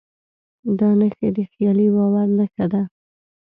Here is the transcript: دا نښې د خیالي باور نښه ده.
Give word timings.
دا 0.79 0.89
نښې 0.99 1.29
د 1.35 1.37
خیالي 1.51 1.87
باور 1.95 2.27
نښه 2.37 2.65
ده. 2.73 2.81